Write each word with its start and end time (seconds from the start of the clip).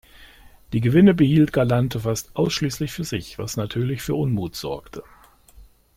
Die 0.73 0.81
Gewinne 0.81 1.13
behielt 1.13 1.53
Galante 1.53 1.99
fast 1.99 2.35
ausschließlich 2.35 2.91
für 2.91 3.03
sich, 3.03 3.37
was 3.37 3.55
natürlich 3.55 4.01
für 4.01 4.15
Unmut 4.15 4.55
sorgte. 4.55 5.03